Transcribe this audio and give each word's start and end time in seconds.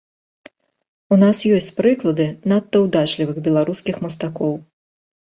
У 1.15 1.17
нас 1.23 1.41
ёсць 1.57 1.67
прыклады 1.79 2.25
надта 2.53 2.77
ўдачлівых 2.85 3.37
беларускіх 3.49 3.95
мастакоў. 4.07 4.57